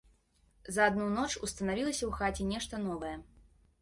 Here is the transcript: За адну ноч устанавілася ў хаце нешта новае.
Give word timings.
За 0.77 0.81
адну 0.91 1.05
ноч 1.17 1.27
устанавілася 1.47 2.03
ў 2.05 2.11
хаце 2.23 2.49
нешта 2.53 2.81
новае. 2.87 3.15